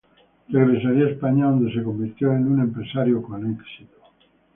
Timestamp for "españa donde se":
1.11-1.83